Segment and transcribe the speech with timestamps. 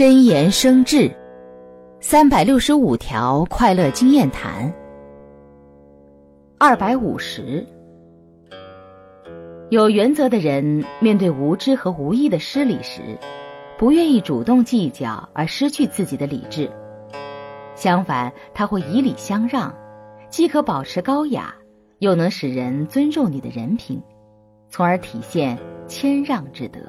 [0.00, 1.14] 真言生智
[2.00, 4.72] 三百六十五条快乐经验谈
[6.58, 7.62] 二百五十。
[9.68, 13.18] 有原则的人面对无知和无意的失礼时
[13.76, 16.70] 不愿意主动计较而失去自己的理智。
[17.74, 19.74] 相反他会以礼相让
[20.30, 21.54] 既可保持高雅
[21.98, 24.02] 又能使人尊重你的人品
[24.70, 26.80] 从而体现谦让之德。